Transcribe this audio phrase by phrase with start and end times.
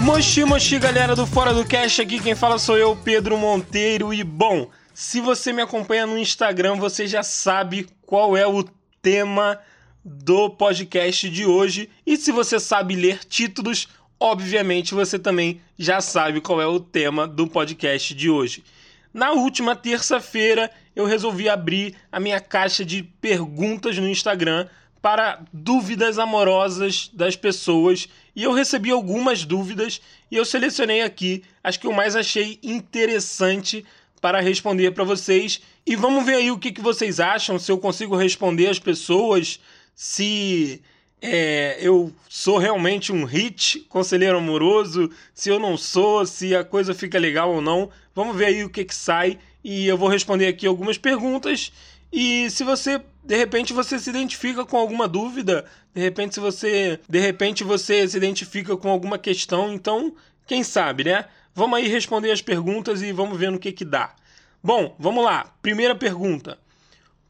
[0.00, 4.14] Moshi Moshi galera do Fora do Cash, aqui quem fala sou eu, Pedro Monteiro.
[4.14, 8.64] E bom, se você me acompanha no Instagram, você já sabe qual é o
[9.02, 9.60] tema
[10.04, 11.90] do podcast de hoje.
[12.06, 17.26] E se você sabe ler títulos, obviamente você também já sabe qual é o tema
[17.26, 18.64] do podcast de hoje.
[19.12, 24.66] Na última terça-feira, eu resolvi abrir a minha caixa de perguntas no Instagram
[25.00, 28.08] para dúvidas amorosas das pessoas.
[28.34, 30.00] E eu recebi algumas dúvidas
[30.30, 33.84] e eu selecionei aqui as que eu mais achei interessante
[34.20, 35.60] para responder para vocês.
[35.86, 39.60] E vamos ver aí o que, que vocês acham, se eu consigo responder as pessoas,
[39.94, 40.82] se
[41.20, 46.94] é, eu sou realmente um hit, conselheiro amoroso, se eu não sou, se a coisa
[46.94, 47.90] fica legal ou não.
[48.14, 51.72] Vamos ver aí o que, que sai e eu vou responder aqui algumas perguntas
[52.12, 56.98] e se você de repente você se identifica com alguma dúvida, de repente se você,
[57.06, 60.14] de repente você se identifica com alguma questão, então,
[60.46, 61.26] quem sabe, né?
[61.54, 64.14] Vamos aí responder as perguntas e vamos ver no que que dá.
[64.62, 65.54] Bom, vamos lá.
[65.60, 66.58] Primeira pergunta.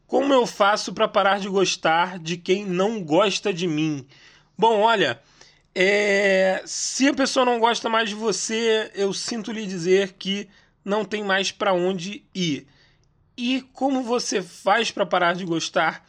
[0.07, 4.07] Como eu faço para parar de gostar de quem não gosta de mim?
[4.57, 5.19] Bom, olha,
[5.75, 6.61] é...
[6.65, 10.47] se a pessoa não gosta mais de você, eu sinto lhe dizer que
[10.85, 12.65] não tem mais para onde ir.
[13.41, 16.05] E como você faz para parar de gostar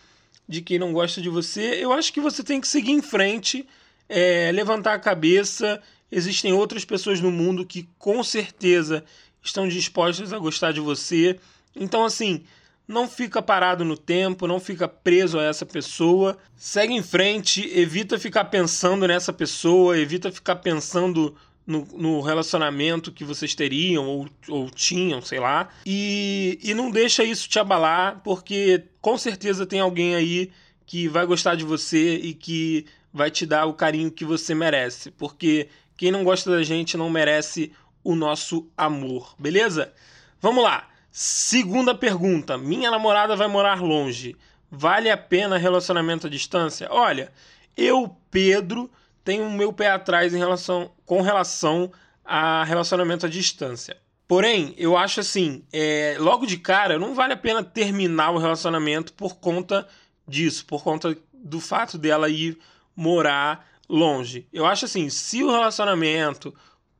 [0.49, 1.79] de quem não gosta de você?
[1.81, 3.69] Eu acho que você tem que seguir em frente,
[4.09, 5.81] é, levantar a cabeça.
[6.11, 9.05] Existem outras pessoas no mundo que com certeza
[9.41, 11.39] estão dispostas a gostar de você.
[11.73, 12.43] Então, assim,
[12.89, 16.37] não fica parado no tempo, não fica preso a essa pessoa.
[16.57, 21.37] Segue em frente, evita ficar pensando nessa pessoa, evita ficar pensando
[21.71, 25.69] no, no, relacionamento que vocês teriam ou, ou tinham, sei lá.
[25.87, 30.51] E, e não deixa isso te abalar, porque com certeza tem alguém aí
[30.85, 35.11] que vai gostar de você e que vai te dar o carinho que você merece.
[35.13, 39.93] Porque quem não gosta da gente não merece o nosso amor, beleza?
[40.41, 40.89] Vamos lá.
[41.13, 42.59] Segunda pergunta.
[42.59, 44.37] Minha namorada vai morar longe.
[44.71, 46.89] Vale a pena relacionamento à distância?
[46.91, 47.33] Olha,
[47.77, 48.91] eu, Pedro,
[49.25, 51.91] tenho o meu pé atrás em relação, com relação
[52.25, 53.97] a relacionamento à distância.
[54.27, 59.13] Porém, eu acho assim, é, logo de cara, não vale a pena terminar o relacionamento
[59.13, 59.89] por conta
[60.27, 62.57] disso, por conta do fato dela ir
[62.95, 64.47] morar longe.
[64.53, 66.55] Eu acho assim, se o relacionamento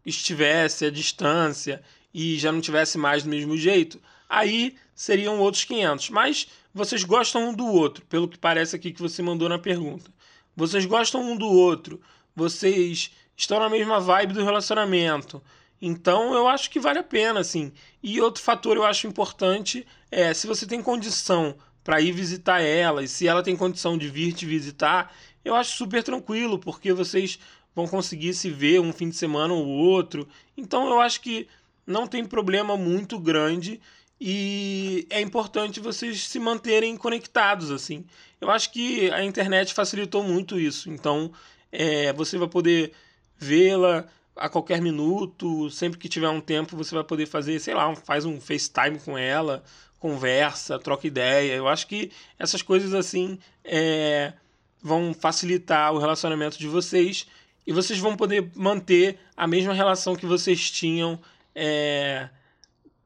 [0.05, 1.81] estivesse à distância
[2.13, 6.11] e já não tivesse mais do mesmo jeito, aí seriam outros 500.
[6.11, 10.11] Mas vocês gostam um do outro, pelo que parece aqui que você mandou na pergunta
[10.61, 11.99] vocês gostam um do outro,
[12.37, 15.43] vocês estão na mesma vibe do relacionamento.
[15.81, 17.73] Então eu acho que vale a pena, assim.
[18.03, 23.03] E outro fator eu acho importante é se você tem condição para ir visitar ela
[23.03, 27.39] e se ela tem condição de vir te visitar, eu acho super tranquilo, porque vocês
[27.75, 30.29] vão conseguir se ver um fim de semana ou outro.
[30.59, 31.49] Então eu acho que
[31.87, 33.81] não tem problema muito grande
[34.21, 38.05] e é importante vocês se manterem conectados assim.
[38.41, 40.91] Eu acho que a internet facilitou muito isso.
[40.91, 41.33] Então
[41.73, 42.93] é, você vai poder
[43.39, 47.95] vê-la a qualquer minuto, sempre que tiver um tempo você vai poder fazer, sei lá,
[47.97, 49.63] faz um FaceTime com ela,
[49.99, 51.55] conversa, troca ideia.
[51.55, 54.35] Eu acho que essas coisas assim é,
[54.83, 57.27] vão facilitar o relacionamento de vocês
[57.67, 61.19] e vocês vão poder manter a mesma relação que vocês tinham.
[61.55, 62.29] É,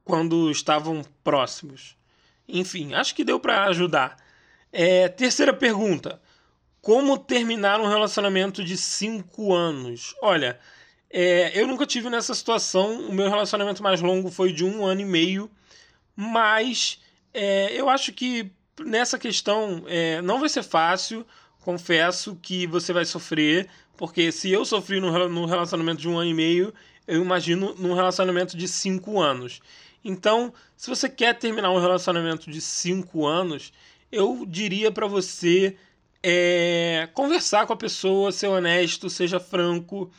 [0.04, 1.96] quando estavam próximos.
[2.46, 4.16] Enfim, acho que deu para ajudar.
[4.72, 6.20] É, terceira pergunta:
[6.80, 10.14] Como terminar um relacionamento de cinco anos?
[10.20, 10.58] Olha,
[11.10, 13.08] é, eu nunca tive nessa situação.
[13.08, 15.50] O meu relacionamento mais longo foi de um ano e meio,
[16.14, 17.00] mas
[17.32, 18.50] é, eu acho que
[18.84, 21.26] nessa questão é, não vai ser fácil.
[21.60, 26.34] Confesso que você vai sofrer, porque se eu sofri no relacionamento de um ano e
[26.34, 26.74] meio,
[27.06, 29.60] eu imagino num relacionamento de cinco anos.
[30.04, 33.72] Então, se você quer terminar um relacionamento de 5 anos,
[34.12, 35.76] eu diria para você
[36.22, 40.10] é, conversar com a pessoa, ser honesto, seja franco,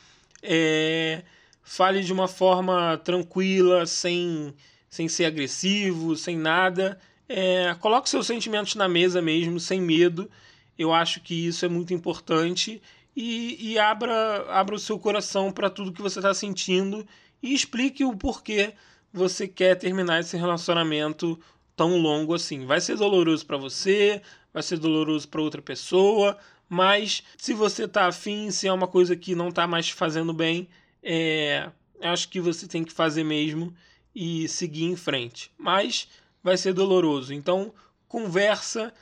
[0.42, 1.24] é,
[1.64, 4.54] fale de uma forma tranquila, sem,
[4.90, 7.00] sem ser agressivo, sem nada.
[7.30, 10.30] É, coloque seus sentimentos na mesa mesmo, sem medo.
[10.78, 12.82] Eu acho que isso é muito importante.
[13.16, 17.06] E, e abra, abra o seu coração para tudo que você está sentindo
[17.42, 18.74] e explique o porquê
[19.16, 21.40] você quer terminar esse relacionamento
[21.76, 22.66] tão longo assim.
[22.66, 24.22] Vai ser doloroso para você,
[24.54, 29.16] vai ser doloroso para outra pessoa, mas se você tá afim, se é uma coisa
[29.16, 30.68] que não tá mais fazendo bem,
[31.02, 31.70] é,
[32.02, 33.74] acho que você tem que fazer mesmo
[34.14, 35.52] e seguir em frente.
[35.58, 36.08] Mas
[36.44, 37.34] vai ser doloroso.
[37.34, 37.74] Então,
[38.08, 38.94] conversa,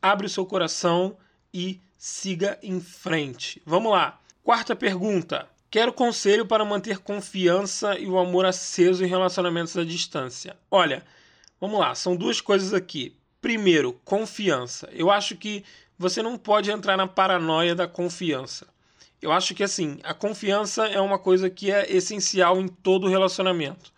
[0.00, 1.16] abre o seu coração
[1.52, 3.62] e siga em frente.
[3.64, 4.20] Vamos lá.
[4.42, 10.56] Quarta pergunta: Quero conselho para manter confiança e o amor aceso em relacionamentos à distância.
[10.70, 11.04] Olha,
[11.60, 13.16] vamos lá, são duas coisas aqui.
[13.40, 14.88] Primeiro, confiança.
[14.92, 15.64] Eu acho que
[15.98, 18.68] você não pode entrar na paranoia da confiança.
[19.20, 23.92] Eu acho que assim, a confiança é uma coisa que é essencial em todo relacionamento.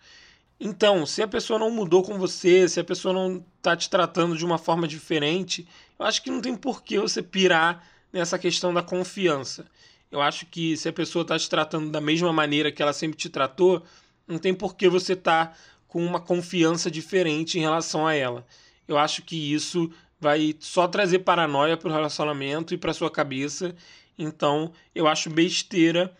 [0.59, 4.35] Então, se a pessoa não mudou com você, se a pessoa não está te tratando
[4.35, 5.67] de uma forma diferente,
[5.99, 9.67] eu acho que não tem por que você pirar nessa questão da confiança.
[10.11, 13.17] Eu acho que se a pessoa está te tratando da mesma maneira que ela sempre
[13.17, 13.83] te tratou,
[14.27, 15.57] não tem por que você estar tá
[15.87, 18.45] com uma confiança diferente em relação a ela.
[18.87, 23.75] Eu acho que isso vai só trazer paranoia para o relacionamento e para sua cabeça.
[24.17, 26.15] Então, eu acho besteira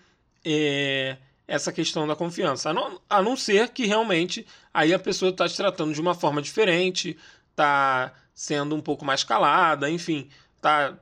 [0.45, 1.17] é,
[1.47, 2.69] essa questão da confiança.
[2.69, 6.13] A não, a não ser que realmente aí a pessoa está te tratando de uma
[6.13, 7.17] forma diferente,
[7.51, 10.29] está sendo um pouco mais calada, enfim,
[10.61, 10.95] tá,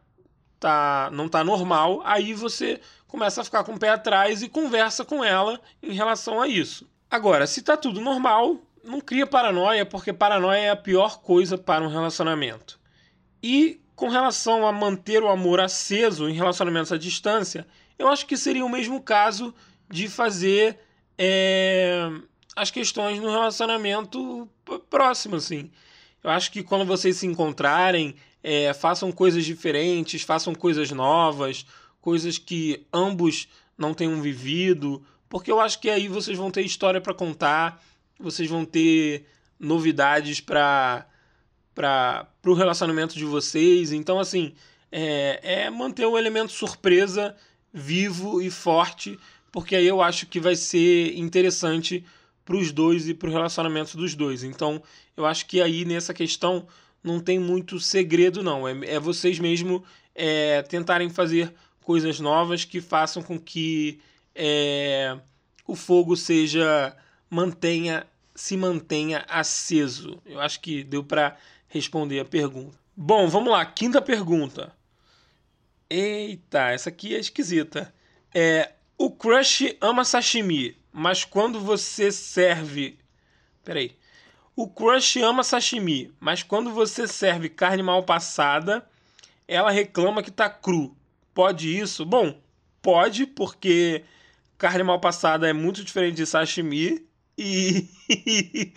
[0.59, 2.01] tá, não está normal.
[2.03, 6.41] Aí você começa a ficar com o pé atrás e conversa com ela em relação
[6.41, 6.89] a isso.
[7.09, 11.83] Agora, se está tudo normal, não cria paranoia, porque paranoia é a pior coisa para
[11.83, 12.79] um relacionamento.
[13.41, 17.65] E com relação a manter o amor aceso em relacionamentos à distância,
[17.97, 19.53] eu acho que seria o mesmo caso
[19.89, 20.77] de fazer
[21.17, 22.09] é,
[22.55, 24.49] as questões no relacionamento
[24.89, 25.71] próximo, assim.
[26.23, 28.15] Eu acho que quando vocês se encontrarem,
[28.47, 31.65] é, façam coisas diferentes, façam coisas novas,
[31.99, 37.01] coisas que ambos não tenham vivido, porque eu acho que aí vocês vão ter história
[37.01, 37.83] para contar,
[38.19, 39.25] vocês vão ter
[39.59, 41.07] novidades para
[41.73, 43.91] para o relacionamento de vocês.
[43.91, 44.53] Então, assim,
[44.89, 47.35] é, é manter o elemento surpresa
[47.73, 49.19] vivo e forte,
[49.51, 52.05] porque aí eu acho que vai ser interessante
[52.45, 54.43] para os dois e para o relacionamento dos dois.
[54.43, 54.81] Então,
[55.17, 56.65] eu acho que aí nessa questão
[57.05, 58.67] não tem muito segredo, não.
[58.67, 59.83] É, é vocês mesmo
[60.15, 63.99] é, tentarem fazer coisas novas que façam com que
[64.33, 65.15] é,
[65.67, 66.95] o fogo seja
[67.29, 70.21] mantenha se mantenha aceso.
[70.25, 71.37] Eu acho que deu para
[71.69, 72.77] responder a pergunta.
[72.97, 74.75] Bom, vamos lá, quinta pergunta.
[75.89, 77.93] Eita, essa aqui é esquisita.
[78.33, 82.97] É, o crush ama sashimi, mas quando você serve.
[83.63, 83.95] Peraí.
[84.55, 88.87] O crush ama sashimi, mas quando você serve carne mal passada,
[89.47, 90.95] ela reclama que tá cru.
[91.33, 92.05] Pode isso?
[92.05, 92.39] Bom,
[92.81, 94.03] pode, porque
[94.57, 97.05] carne mal passada é muito diferente de sashimi.
[97.37, 97.89] E.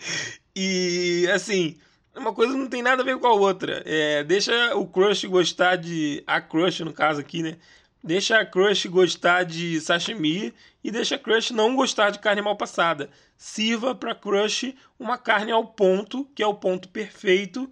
[0.53, 1.77] e assim,
[2.13, 3.81] uma coisa não tem nada a ver com a outra.
[3.85, 6.21] É, deixa o crush gostar de.
[6.27, 7.57] A crush, no caso aqui, né?
[8.03, 10.53] Deixa a crush gostar de sashimi
[10.83, 13.09] e deixa a crush não gostar de carne mal passada.
[13.37, 17.69] Sirva para crush uma carne ao ponto, que é o ponto perfeito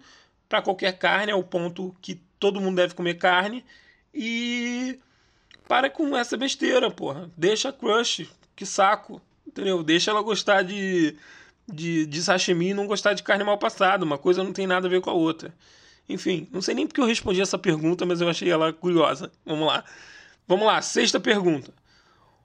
[0.48, 3.64] para qualquer carne, é o ponto que todo mundo deve comer carne.
[4.12, 4.98] E
[5.66, 7.30] para com essa besteira, porra.
[7.36, 9.82] Deixa a crush, que saco, entendeu?
[9.82, 11.16] Deixa ela gostar de
[11.70, 14.04] de, de sashimi e não gostar de carne mal passada.
[14.04, 15.54] Uma coisa não tem nada a ver com a outra.
[16.08, 19.30] Enfim, não sei nem porque eu respondi essa pergunta, mas eu achei ela curiosa.
[19.44, 19.84] Vamos lá.
[20.48, 21.74] Vamos lá, sexta pergunta.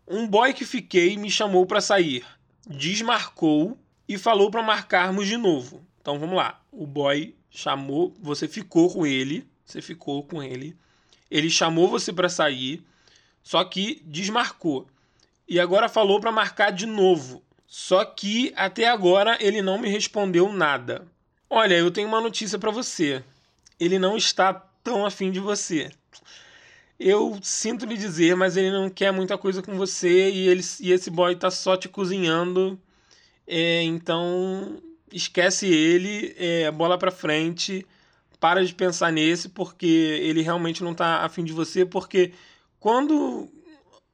[0.06, 2.26] Um boy que fiquei me chamou para sair,
[2.68, 5.82] desmarcou e falou para marcarmos de novo.
[6.02, 6.62] Então vamos lá.
[6.70, 10.76] O boy chamou, você ficou com ele, você ficou com ele.
[11.32, 12.86] Ele chamou você para sair,
[13.42, 14.86] só que desmarcou.
[15.48, 17.42] E agora falou para marcar de novo.
[17.66, 21.08] Só que até agora ele não me respondeu nada.
[21.50, 23.24] Olha, eu tenho uma notícia para você.
[23.80, 25.90] Ele não está tão afim de você.
[27.06, 30.90] Eu sinto lhe dizer, mas ele não quer muita coisa com você e, ele, e
[30.94, 32.80] esse boy tá só te cozinhando.
[33.46, 34.82] É, então
[35.12, 37.86] esquece ele, é, bola pra frente,
[38.40, 42.32] para de pensar nesse, porque ele realmente não tá afim de você, porque
[42.80, 43.50] quando,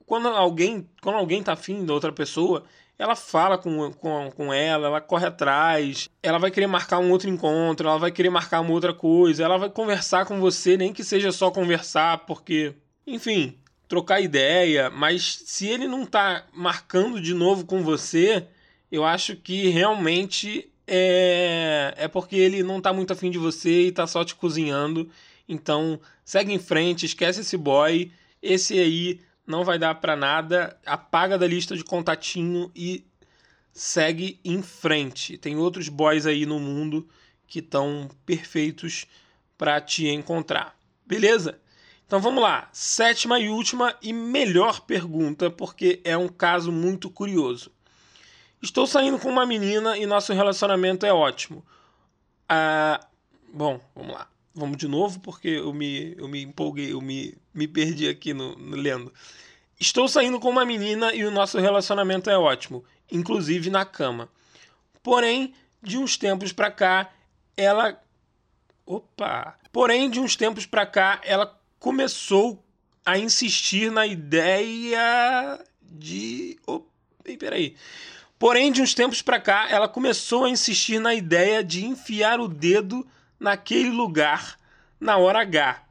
[0.07, 2.65] quando alguém quando alguém tá afim da outra pessoa,
[2.99, 7.29] ela fala com, com, com ela, ela corre atrás, ela vai querer marcar um outro
[7.29, 11.01] encontro, ela vai querer marcar uma outra coisa, ela vai conversar com você, nem que
[11.01, 12.75] seja só conversar, porque,
[13.07, 18.45] enfim, trocar ideia, mas se ele não tá marcando de novo com você,
[18.91, 23.91] eu acho que realmente é, é porque ele não tá muito afim de você e
[23.93, 25.09] tá só te cozinhando.
[25.47, 28.11] Então, segue em frente, esquece esse boy.
[28.41, 33.03] Esse aí não vai dar para nada, apaga da lista de contatinho e
[33.73, 35.39] segue em frente.
[35.39, 37.09] Tem outros boys aí no mundo
[37.47, 39.07] que estão perfeitos
[39.57, 40.77] para te encontrar.
[41.03, 41.59] Beleza?
[42.05, 47.71] Então vamos lá, sétima e última e melhor pergunta, porque é um caso muito curioso.
[48.61, 51.65] Estou saindo com uma menina e nosso relacionamento é ótimo.
[52.47, 52.99] Ah,
[53.51, 54.27] bom, vamos lá.
[54.59, 58.57] Vamos de novo, porque eu me, eu me empolguei, eu me, me perdi aqui no,
[58.57, 59.11] no lendo.
[59.79, 64.27] Estou saindo com uma menina e o nosso relacionamento é ótimo, inclusive na cama.
[65.01, 67.09] Porém, de uns tempos pra cá,
[67.55, 68.03] ela.
[68.85, 69.57] Opa!
[69.71, 72.61] Porém, de uns tempos pra cá, ela começou
[73.05, 76.59] a insistir na ideia de.
[76.67, 76.85] Opa,
[77.39, 77.77] peraí.
[78.37, 82.47] Porém, de uns tempos pra cá, ela começou a insistir na ideia de enfiar o
[82.49, 83.07] dedo
[83.39, 84.57] naquele lugar
[84.99, 85.83] na hora H.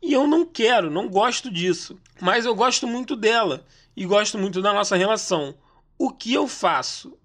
[0.00, 1.98] E eu não quero, não gosto disso.
[2.20, 3.64] Mas eu gosto muito dela
[3.96, 5.54] e gosto muito da nossa relação.
[5.98, 7.16] O que eu faço?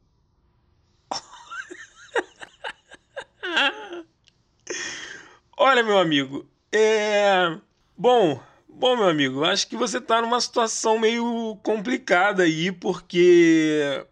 [5.58, 7.58] Olha, meu amigo, é.
[7.98, 14.06] Bom, bom, meu amigo, acho que você tá numa situação meio complicada aí, porque.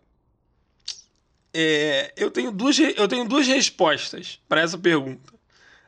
[1.53, 5.34] É, eu, tenho duas, eu tenho duas respostas para essa pergunta.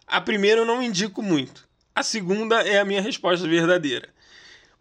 [0.07, 1.67] A primeira eu não indico muito.
[1.93, 4.07] A segunda é a minha resposta verdadeira.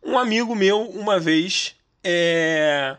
[0.00, 2.96] Um amigo meu, uma vez, é.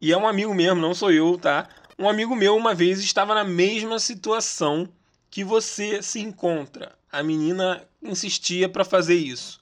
[0.00, 1.68] E é um amigo mesmo, não sou eu, tá?
[1.98, 4.88] Um amigo meu, uma vez, estava na mesma situação
[5.30, 6.98] que você se encontra.
[7.12, 9.60] A menina insistia para fazer isso.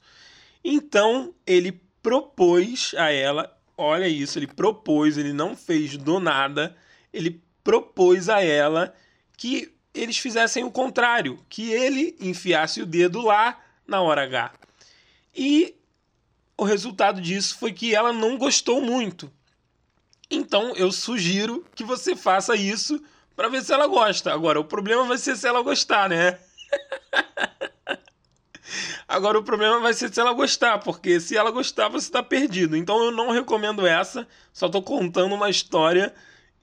[0.62, 6.76] Então ele propôs a ela, olha isso, ele propôs, ele não fez do nada,
[7.12, 8.94] ele propôs a ela
[9.36, 14.52] que eles fizessem o contrário, que ele enfiasse o dedo lá na hora H.
[15.35, 15.75] E
[16.57, 19.33] o resultado disso foi que ela não gostou muito.
[20.30, 23.02] Então eu sugiro que você faça isso
[23.35, 24.33] para ver se ela gosta.
[24.33, 26.38] Agora, o problema vai ser se ela gostar, né?
[29.07, 32.76] Agora, o problema vai ser se ela gostar, porque se ela gostar, você está perdido.
[32.76, 36.12] Então, eu não recomendo essa, só estou contando uma história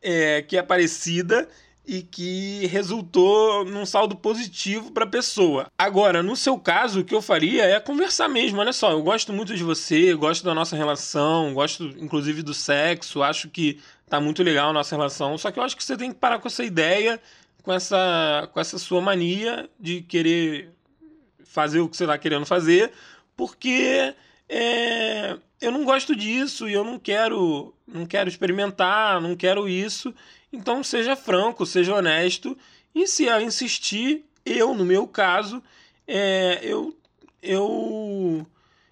[0.02, 1.50] é, que é parecida
[1.88, 5.68] e que resultou num saldo positivo para a pessoa.
[5.78, 8.60] Agora, no seu caso, o que eu faria é conversar mesmo.
[8.60, 13.22] Olha só, eu gosto muito de você, gosto da nossa relação, gosto inclusive do sexo,
[13.22, 15.38] acho que tá muito legal a nossa relação.
[15.38, 17.20] Só que eu acho que você tem que parar com essa ideia,
[17.62, 20.70] com essa, com essa sua mania de querer
[21.44, 22.92] fazer o que você está querendo fazer,
[23.36, 24.14] porque
[24.50, 30.14] é, eu não gosto disso e eu não quero, não quero experimentar, não quero isso.
[30.54, 32.56] Então seja franco, seja honesto
[32.94, 35.64] e se ela insistir, eu no meu caso,
[36.08, 36.96] é, eu
[37.42, 38.46] eu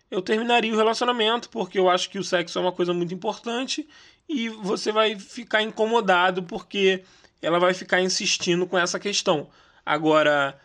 [0.09, 3.87] eu terminaria o relacionamento porque eu acho que o sexo é uma coisa muito importante
[4.27, 7.03] e você vai ficar incomodado porque
[7.39, 9.47] ela vai ficar insistindo com essa questão.
[9.85, 10.59] Agora,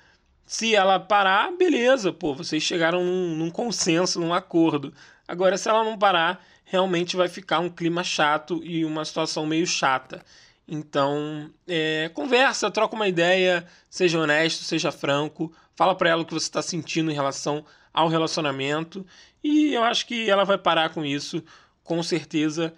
[0.49, 4.95] se ela parar, beleza, pô, vocês chegaram num, num consenso, num acordo.
[5.29, 9.67] Agora, se ela não parar, realmente vai ficar um clima chato e uma situação meio
[9.67, 10.25] chata.
[10.67, 16.33] Então, é, conversa, troca uma ideia, seja honesto, seja franco, fala para ela o que
[16.33, 17.63] você está sentindo em relação
[17.93, 19.05] ao relacionamento
[19.45, 21.45] e eu acho que ela vai parar com isso,
[21.85, 22.73] com certeza.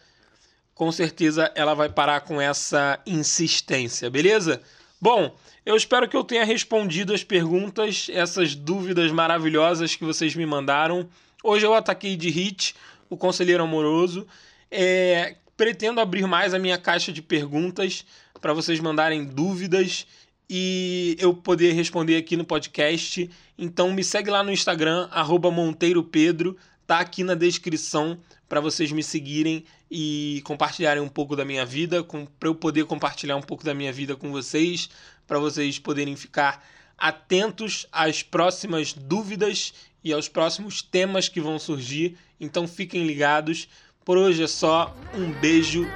[0.75, 4.61] Com certeza ela vai parar com essa insistência, beleza?
[5.01, 10.45] Bom, eu espero que eu tenha respondido as perguntas, essas dúvidas maravilhosas que vocês me
[10.45, 11.09] mandaram.
[11.43, 12.75] Hoje eu ataquei de hit
[13.09, 14.27] o conselheiro amoroso.
[14.71, 18.05] É, pretendo abrir mais a minha caixa de perguntas
[18.43, 20.07] para vocês mandarem dúvidas
[20.49, 23.31] e eu poder responder aqui no podcast.
[23.57, 25.09] Então me segue lá no Instagram,
[25.51, 31.67] MonteiroPedro, tá aqui na descrição para vocês me seguirem e compartilharem um pouco da minha
[31.67, 32.05] vida,
[32.39, 34.89] para eu poder compartilhar um pouco da minha vida com vocês,
[35.27, 36.65] para vocês poderem ficar
[36.97, 39.73] atentos às próximas dúvidas
[40.05, 42.17] e aos próximos temas que vão surgir.
[42.39, 43.69] Então fiquem ligados.
[44.05, 45.87] Por hoje é só um beijo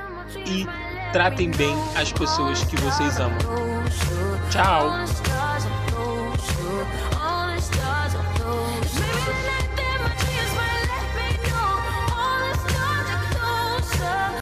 [0.46, 0.66] e
[1.12, 3.38] tratem bem as pessoas que vocês amam.
[4.50, 5.23] Tchau!